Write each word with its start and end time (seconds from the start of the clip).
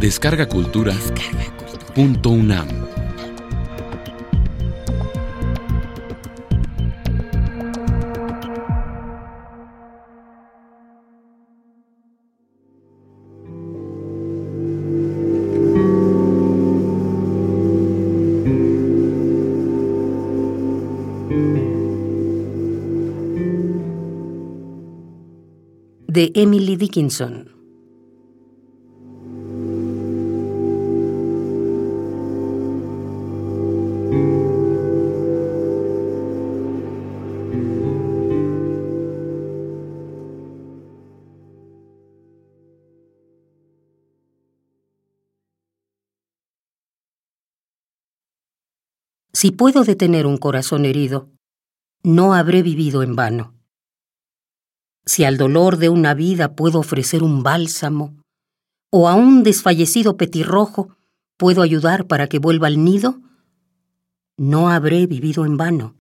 Descarga 0.00 0.48
Cultura. 0.48 0.94
Punto 1.94 2.30
UNAM. 2.30 2.68
de 26.08 26.32
Emily 26.34 26.76
Dickinson. 26.76 27.59
Si 49.40 49.52
puedo 49.52 49.84
detener 49.84 50.26
un 50.26 50.36
corazón 50.36 50.84
herido, 50.84 51.30
no 52.02 52.34
habré 52.34 52.62
vivido 52.62 53.02
en 53.02 53.16
vano. 53.16 53.54
Si 55.06 55.24
al 55.24 55.38
dolor 55.38 55.78
de 55.78 55.88
una 55.88 56.12
vida 56.12 56.54
puedo 56.54 56.78
ofrecer 56.78 57.22
un 57.22 57.42
bálsamo, 57.42 58.22
o 58.90 59.08
a 59.08 59.14
un 59.14 59.42
desfallecido 59.42 60.18
petirrojo 60.18 60.94
puedo 61.38 61.62
ayudar 61.62 62.06
para 62.06 62.26
que 62.26 62.38
vuelva 62.38 62.66
al 62.66 62.84
nido, 62.84 63.22
no 64.36 64.68
habré 64.68 65.06
vivido 65.06 65.46
en 65.46 65.56
vano. 65.56 65.96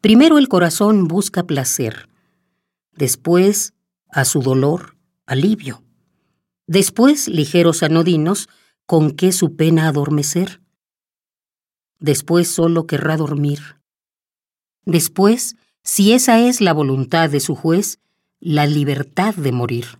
Primero 0.00 0.38
el 0.38 0.48
corazón 0.48 1.08
busca 1.08 1.42
placer, 1.44 2.08
después, 2.92 3.74
a 4.08 4.24
su 4.24 4.40
dolor, 4.40 4.96
alivio, 5.26 5.82
después 6.66 7.28
ligeros 7.28 7.82
anodinos 7.82 8.48
con 8.86 9.10
que 9.10 9.30
su 9.30 9.56
pena 9.56 9.88
adormecer, 9.88 10.62
después 11.98 12.48
solo 12.48 12.86
querrá 12.86 13.18
dormir, 13.18 13.60
después, 14.86 15.56
si 15.82 16.12
esa 16.12 16.40
es 16.40 16.62
la 16.62 16.72
voluntad 16.72 17.28
de 17.28 17.40
su 17.40 17.54
juez, 17.54 17.98
la 18.40 18.66
libertad 18.66 19.34
de 19.34 19.52
morir. 19.52 19.98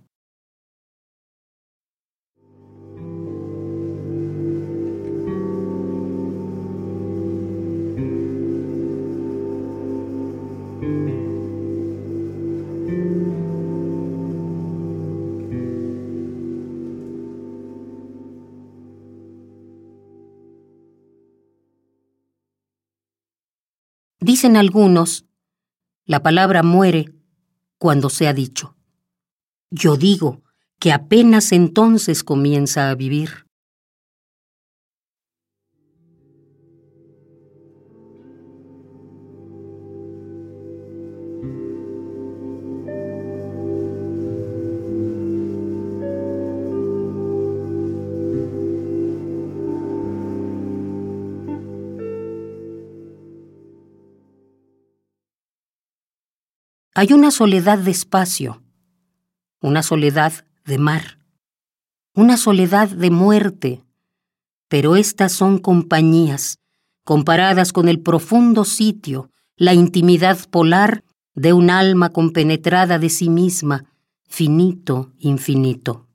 Dicen 24.20 24.58
algunos, 24.58 25.24
la 26.04 26.22
palabra 26.22 26.62
muere 26.62 27.14
cuando 27.78 28.10
se 28.10 28.28
ha 28.28 28.34
dicho. 28.34 28.76
Yo 29.70 29.96
digo 29.96 30.42
que 30.78 30.92
apenas 30.92 31.52
entonces 31.52 32.22
comienza 32.22 32.90
a 32.90 32.94
vivir. 32.94 33.46
Hay 57.00 57.14
una 57.14 57.30
soledad 57.30 57.78
de 57.78 57.92
espacio, 57.92 58.62
una 59.62 59.82
soledad 59.82 60.34
de 60.66 60.76
mar, 60.76 61.18
una 62.14 62.36
soledad 62.36 62.90
de 62.90 63.10
muerte, 63.10 63.82
pero 64.68 64.96
estas 64.96 65.32
son 65.32 65.56
compañías 65.56 66.58
comparadas 67.02 67.72
con 67.72 67.88
el 67.88 68.00
profundo 68.00 68.66
sitio, 68.66 69.30
la 69.56 69.72
intimidad 69.72 70.46
polar 70.50 71.02
de 71.34 71.54
un 71.54 71.70
alma 71.70 72.10
compenetrada 72.10 72.98
de 72.98 73.08
sí 73.08 73.30
misma, 73.30 73.86
finito, 74.28 75.10
infinito. 75.20 76.06